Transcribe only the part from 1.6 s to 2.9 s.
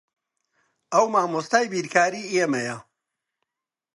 بیرکاریی ئێمەیە.